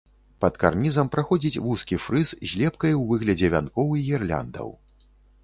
[0.43, 4.67] Пад карнізам праходзіць вузкі фрыз з лепкай у выглядзе вянкоў і гірляндаў.